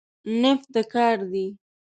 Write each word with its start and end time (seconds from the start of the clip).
نفت 0.41 0.67
د 0.73 0.75
کار 0.93 1.17
دی. 1.31 1.47